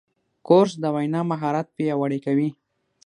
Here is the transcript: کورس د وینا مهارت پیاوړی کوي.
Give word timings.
کورس 0.47 0.73
د 0.83 0.85
وینا 0.95 1.21
مهارت 1.31 1.67
پیاوړی 1.75 2.19
کوي. 2.25 2.49